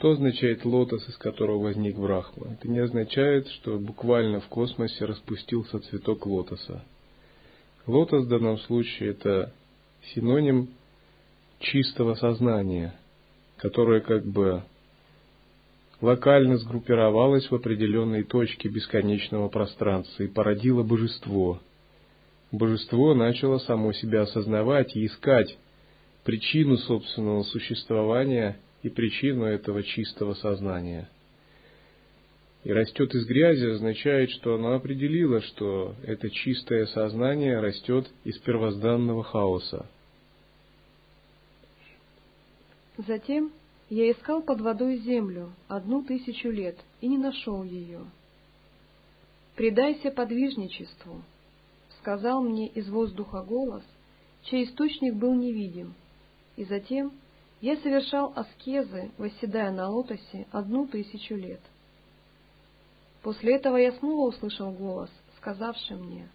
[0.00, 2.54] Что означает лотос, из которого возник Брахма?
[2.54, 6.82] Это не означает, что буквально в космосе распустился цветок лотоса.
[7.86, 9.52] Лотос в данном случае это
[10.14, 10.70] синоним
[11.58, 12.94] чистого сознания,
[13.58, 14.62] которое как бы
[16.00, 21.60] локально сгруппировалось в определенной точке бесконечного пространства и породило божество.
[22.52, 25.58] Божество начало само себя осознавать и искать
[26.24, 31.08] причину собственного существования и причину этого чистого сознания.
[32.64, 39.22] И растет из грязи означает, что оно определило, что это чистое сознание растет из первозданного
[39.22, 39.86] хаоса.
[42.98, 43.50] Затем
[43.88, 48.00] я искал под водой землю одну тысячу лет и не нашел ее.
[49.56, 51.22] «Предайся подвижничеству»,—
[52.00, 53.82] сказал мне из воздуха голос,
[54.44, 55.94] чей источник был невидим,
[56.56, 57.12] и затем
[57.60, 61.60] я совершал аскезы, восседая на лотосе одну тысячу лет.
[63.22, 66.28] После этого я снова услышал голос, сказавший мне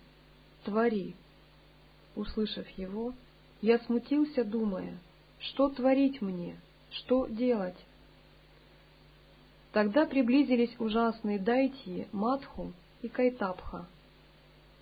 [0.64, 1.16] «Твори».
[2.16, 3.14] Услышав его,
[3.62, 4.98] я смутился, думая,
[5.40, 6.56] что творить мне,
[6.92, 7.76] что делать?
[9.74, 12.72] Тогда приблизились ужасные Дайтьи, Матху
[13.02, 13.86] и Кайтапха,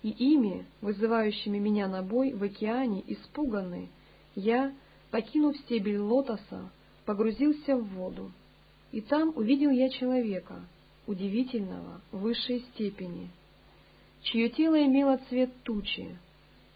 [0.02, 3.88] и ими, вызывающими меня на бой в океане, испуганный,
[4.36, 4.72] я,
[5.14, 6.72] покинув стебель лотоса,
[7.04, 8.32] погрузился в воду,
[8.90, 10.56] и там увидел я человека,
[11.06, 13.30] удивительного, высшей степени,
[14.22, 16.18] чье тело имело цвет тучи,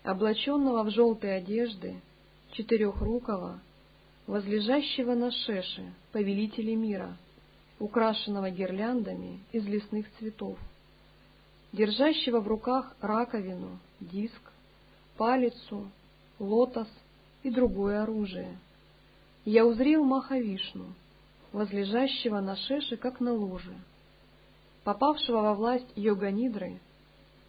[0.05, 2.01] облаченного в желтые одежды,
[2.53, 3.59] четырехрукого,
[4.29, 7.17] возлежащего на шеше, повелителя мира,
[7.81, 10.57] украшенного гирляндами из лесных цветов,
[11.73, 14.53] держащего в руках раковину, диск,
[15.17, 15.91] палицу,
[16.39, 16.87] лотос
[17.49, 18.59] и другое оружие.
[19.45, 20.95] Я узрел Махавишну,
[21.53, 23.75] возлежащего на шеше, как на ложе,
[24.85, 26.79] попавшего во власть йоганидры,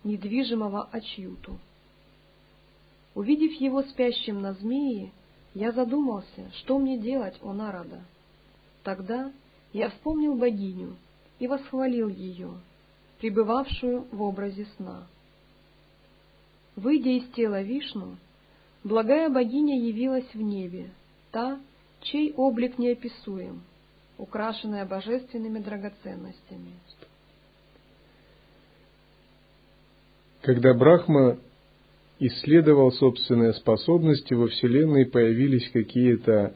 [0.04, 1.60] недвижимого Ачьюту.
[3.14, 5.12] Увидев его спящим на змеи,
[5.54, 8.02] я задумался, что мне делать, о Нарада.
[8.84, 9.32] Тогда
[9.74, 10.96] я вспомнил богиню
[11.40, 12.54] и восхвалил ее,
[13.20, 15.06] пребывавшую в образе сна.
[16.78, 18.16] Выйдя из тела Вишну,
[18.90, 20.90] благая богиня явилась в небе,
[21.32, 21.60] та,
[22.02, 23.62] чей облик неописуем,
[24.18, 26.74] украшенная божественными драгоценностями.
[30.42, 31.38] Когда Брахма
[32.20, 36.54] исследовал собственные способности, во Вселенной появились какие-то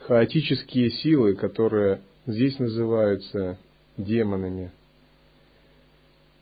[0.00, 3.58] хаотические силы, которые здесь называются
[3.96, 4.72] демонами.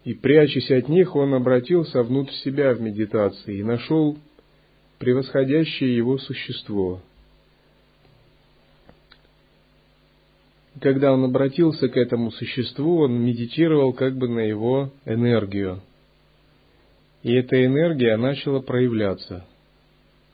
[0.05, 4.17] И прячась от них, он обратился внутрь себя в медитации и нашел
[4.99, 7.01] превосходящее его существо.
[10.81, 15.81] Когда он обратился к этому существу, он медитировал как бы на его энергию–
[17.27, 19.45] и эта энергия начала проявляться.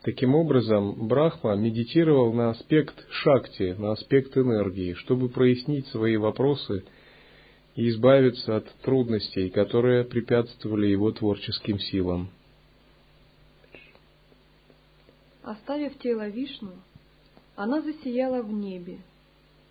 [0.02, 6.84] Таким образом, Брахма медитировал на аспект шакти, на аспект энергии, чтобы прояснить свои вопросы
[7.76, 12.28] и избавиться от трудностей, которые препятствовали его творческим силам.
[15.42, 16.72] Оставив тело Вишну,
[17.56, 18.98] она засияла в небе,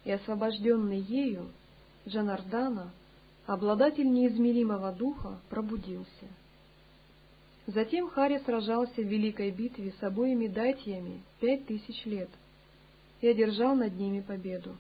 [0.04, 1.50] и освобожденный ею,
[2.08, 2.92] Джанардана,
[3.46, 6.28] обладатель неизмеримого духа, пробудился—
[7.68, 12.30] Затем Хари сражался в великой битве с обоими датьями пять тысяч лет
[13.22, 14.76] и одержал над ними победу.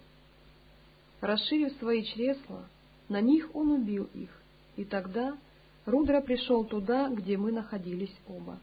[1.21, 2.65] Расширив свои чресла,
[3.07, 4.29] на них он убил их,
[4.75, 5.37] и тогда
[5.85, 8.57] Рудра пришел туда, где мы находились оба.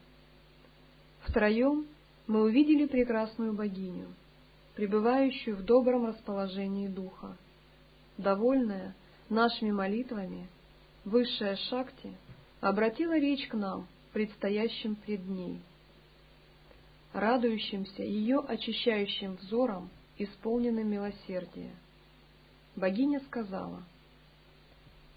[1.21, 1.87] Втроем
[2.29, 4.13] мы увидели прекрасную богиню,
[4.75, 7.35] пребывающую в добром расположении духа.
[8.19, 8.95] Довольная
[9.29, 10.47] нашими молитвами,
[11.05, 12.15] высшая Шакти
[12.61, 15.59] обратила речь к нам, предстоящим пред ней.
[17.13, 21.71] Радующимся ее очищающим взором, исполненным милосердия.
[22.75, 23.83] Богиня сказала,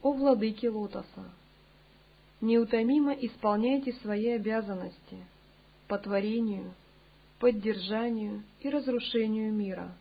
[0.00, 1.30] «О владыки лотоса,
[2.40, 5.18] неутомимо исполняйте свои обязанности
[5.88, 6.72] по творению,
[7.42, 9.92] поддержанию и разрушению мира,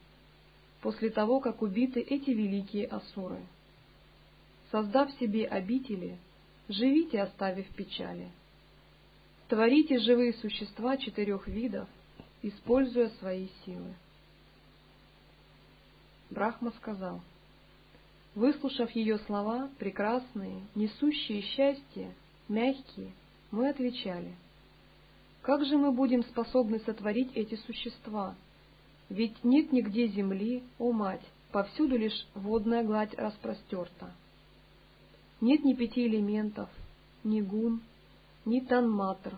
[0.80, 3.40] после того, как убиты эти великие асуры.
[4.70, 6.20] Создав себе обители,
[6.70, 8.30] живите, оставив печали.
[9.48, 11.90] Творите живые существа четырех видов,
[12.44, 13.96] используя свои силы.
[16.30, 17.22] Брахма сказал,
[18.36, 22.14] выслушав ее слова, прекрасные, несущие счастье,
[22.48, 23.12] мягкие,
[23.50, 24.36] мы отвечали—
[25.42, 28.36] как же мы будем способны сотворить эти существа?
[29.10, 34.14] Ведь нет нигде земли, о мать, повсюду лишь водная гладь распростерта.
[35.42, 36.70] Нет ни пяти элементов,
[37.24, 37.82] ни гун,
[38.46, 39.38] ни танматр,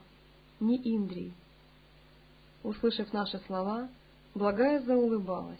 [0.59, 1.33] ни индрий.
[2.63, 3.89] Услышав наши слова,
[4.35, 5.59] благая заулыбалась.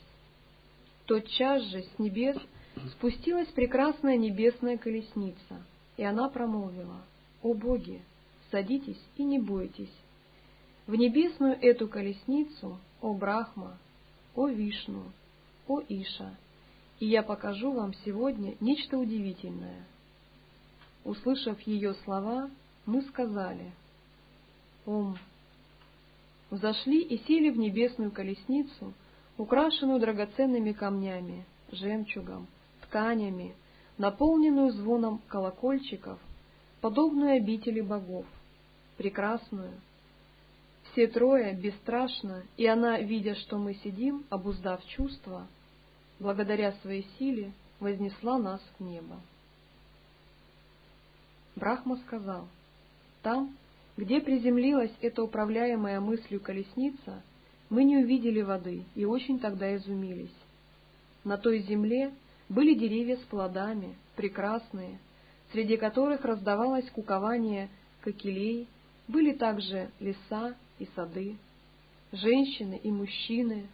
[1.05, 2.37] Тотчас же с небес
[2.91, 5.63] спустилась прекрасная небесная колесница,
[5.95, 7.01] и она промолвила,
[7.41, 8.01] «О боги,
[8.51, 9.93] садитесь и не бойтесь,
[10.87, 13.77] в небесную эту колесницу, о Брахма,
[14.35, 15.03] о Вишну,
[15.67, 16.35] о Иша,
[16.99, 19.85] и я покажу вам сегодня нечто удивительное.
[21.03, 22.49] Услышав ее слова,
[22.85, 23.71] мы сказали
[24.85, 25.17] «Ом».
[26.49, 28.93] Взошли и сели в небесную колесницу,
[29.37, 32.47] украшенную драгоценными камнями, жемчугом,
[32.83, 33.55] тканями,
[33.97, 36.19] наполненную звоном колокольчиков,
[36.79, 38.25] подобную обители богов,
[38.97, 39.71] прекрасную,
[40.93, 45.47] все трое бесстрашно, и она, видя, что мы сидим, обуздав чувства,
[46.19, 49.19] благодаря своей силе, вознесла нас в небо.
[51.55, 52.47] Брахма сказал,
[53.23, 53.55] там,
[53.97, 57.23] где приземлилась эта управляемая мыслью колесница,
[57.69, 60.33] мы не увидели воды и очень тогда изумились.
[61.23, 62.11] На той земле
[62.49, 64.99] были деревья с плодами, прекрасные,
[65.51, 67.69] среди которых раздавалось кукование
[68.01, 68.67] кокелей,
[69.07, 71.37] были также леса и сады,
[72.11, 73.67] женщины и мужчины,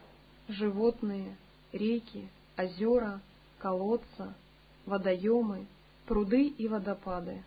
[0.47, 1.35] животные,
[1.71, 3.19] реки, озера,
[3.57, 4.35] колодца,
[4.85, 5.65] водоемы,
[6.05, 7.43] пруды и водопады.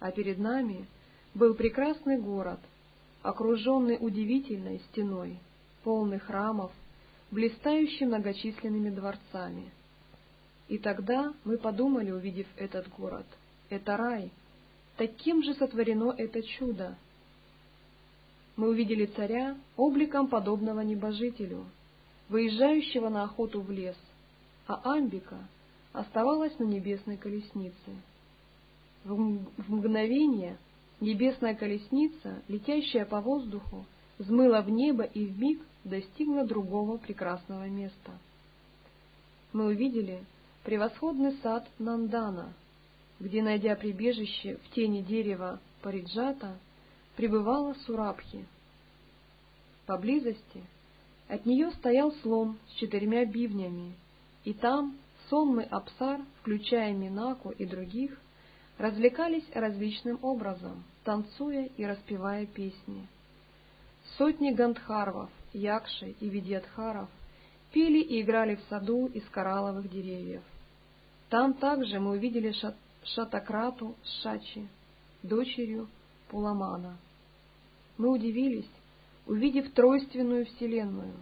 [0.00, 0.86] А перед нами
[1.34, 2.60] был прекрасный город,
[3.22, 5.38] окруженный удивительной стеной,
[5.84, 6.72] полный храмов,
[7.30, 9.70] блистающий многочисленными дворцами.
[10.68, 13.26] И тогда мы подумали, увидев этот город,
[13.70, 14.30] это рай,
[14.96, 16.96] таким же сотворено это чудо,
[18.58, 21.64] мы увидели царя обликом подобного небожителю,
[22.28, 23.96] выезжающего на охоту в лес,
[24.66, 25.38] а Амбика
[25.92, 27.76] оставалась на небесной колеснице.
[29.04, 29.16] В
[29.68, 30.58] мгновение
[31.00, 33.86] небесная колесница, летящая по воздуху,
[34.18, 38.10] взмыла в небо и вмиг достигла другого прекрасного места.
[39.52, 40.24] Мы увидели
[40.64, 42.52] превосходный сад Нандана,
[43.20, 46.58] где, найдя прибежище в тени дерева Париджата,
[47.18, 48.46] пребывала Сурабхи.
[49.86, 50.62] Поблизости
[51.26, 53.94] от нее стоял слон с четырьмя бивнями,
[54.44, 54.96] и там
[55.28, 58.16] сонмы Апсар, включая Минаку и других,
[58.78, 63.08] развлекались различным образом, танцуя и распевая песни.
[64.16, 67.08] Сотни гандхарвов, якши и видьядхаров
[67.72, 70.44] пели и играли в саду из коралловых деревьев.
[71.30, 74.68] Там также мы увидели шат Шатакрату Шачи,
[75.24, 75.88] дочерью
[76.28, 76.96] Пуламана
[77.98, 78.70] мы удивились,
[79.26, 81.12] увидев тройственную вселенную,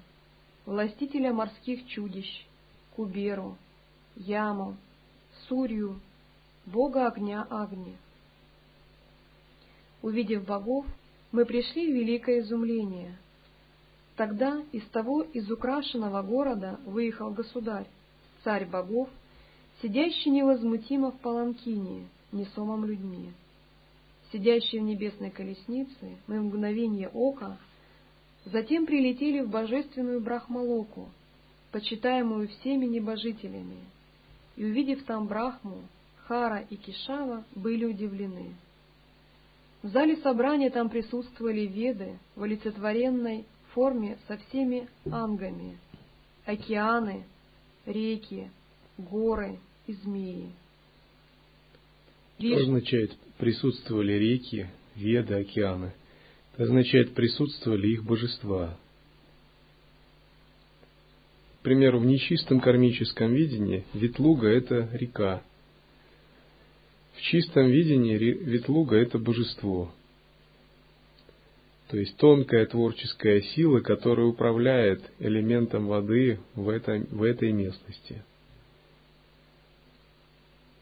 [0.67, 2.47] властителя морских чудищ,
[2.95, 3.57] Куберу,
[4.15, 4.77] Яму,
[5.49, 6.01] Сурью,
[6.67, 7.97] бога огня Агни.
[10.03, 10.87] Увидев богов,
[11.33, 13.17] мы пришли в великое изумление.
[14.17, 17.87] Тогда из того изукрашенного города выехал государь,
[18.45, 19.09] царь богов,
[19.83, 23.33] сидящий невозмутимо в паланкине, несомом людьми
[24.37, 27.57] сидящие в небесной колеснице, мы в мгновение ока
[28.45, 31.09] затем прилетели в божественную Брахмалоку,
[31.73, 33.79] почитаемую всеми небожителями,
[34.57, 35.79] и, увидев там Брахму,
[36.27, 38.55] Хара и Кишава были удивлены.
[39.83, 45.79] В зале собрания там присутствовали веды в олицетворенной форме со всеми ангами,
[46.45, 47.25] океаны,
[47.87, 48.51] реки,
[48.99, 50.51] горы и змеи.
[52.39, 55.93] Что означает присутствовали реки, веды, океаны?
[56.55, 58.79] Это означает, присутствовали их божества.
[61.61, 65.43] К примеру, в нечистом кармическом видении Ветлуга– это река.
[67.15, 69.93] В чистом видении Ветлуга– это божество.
[71.89, 78.23] То есть тонкая творческая сила, которая управляет элементом воды в, этом, в этой местности–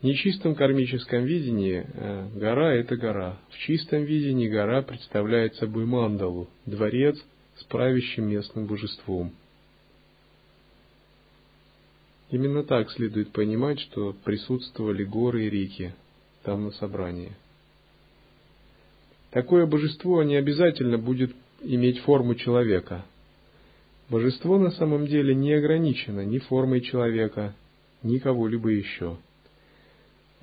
[0.04, 3.38] нечистом кармическом видении э, гора– это гора.
[3.48, 7.16] В чистом видении гора представляет собой мандалу, дворец
[7.56, 9.32] с правящим местным божеством.
[12.30, 15.94] Именно так следует понимать, что присутствовали горы и реки
[16.42, 17.32] там на собрании.
[19.30, 23.06] Такое божество не обязательно будет иметь форму человека.
[24.10, 27.54] Божество на самом деле не ограничено ни формой человека,
[28.02, 29.16] ни кого-либо еще–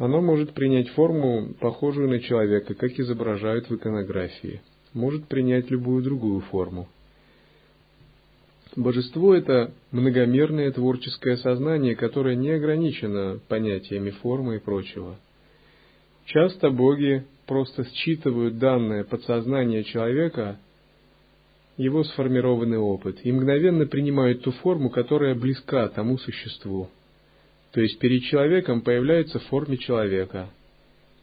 [0.02, 4.62] оно может принять форму, похожую на человека, как изображают в иконографии.
[4.93, 6.88] Может принять любую другую форму.
[8.76, 15.18] Божество– это многомерное творческое сознание, которое не ограничено понятиями формы и прочего.
[16.26, 20.58] Часто боги просто считывают данное подсознание человека,
[21.78, 26.89] его сформированный опыт, и мгновенно принимают ту форму, которая близка тому существу,
[27.72, 30.49] то есть перед человеком появляется в форме человека.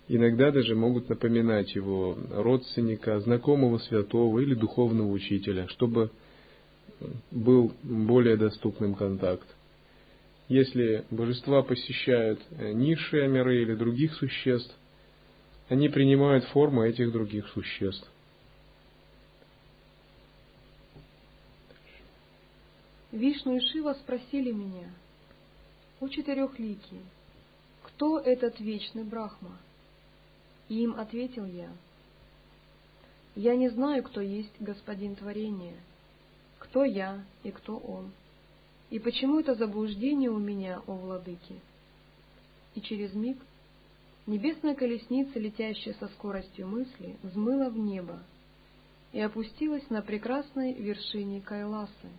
[0.08, 6.10] Иногда даже могут напоминать его родственника, знакомого святого или духовного учителя, чтобы
[7.30, 9.46] был более доступным контакт.
[10.48, 14.74] Если божества посещают низшие миры или других существ,
[15.68, 18.08] они принимают форму этих других существ.
[23.12, 24.88] Вишну и Шива спросили меня–
[26.00, 27.00] у четырехликий,
[27.82, 29.56] кто этот вечный Брахма?
[30.68, 31.70] И им ответил я,
[33.34, 35.76] я не знаю, кто есть господин творения,
[36.58, 38.12] кто я и кто он,
[38.90, 41.54] и почему это заблуждение у меня, о владыке.
[42.74, 43.38] И через миг
[44.26, 48.20] небесная колесница, летящая со скоростью мысли, взмыла в небо
[49.12, 52.10] и опустилась на прекрасной вершине Кайласы,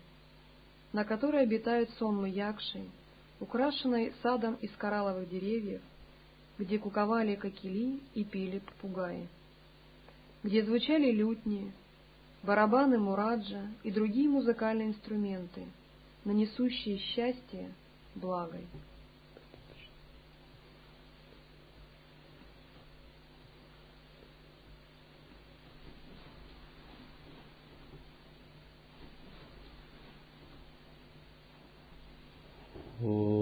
[0.92, 2.84] на которой обитают сонмы Якши,
[3.40, 5.82] украшенной садом из коралловых деревьев,
[6.58, 9.28] где куковали кокели и пели попугаи,
[10.44, 11.72] где звучали лютни,
[12.44, 15.66] барабаны мураджа и другие музыкальные инструменты,
[16.26, 17.72] нанесущие счастье
[18.16, 18.66] благой.
[33.02, 33.39] Oh.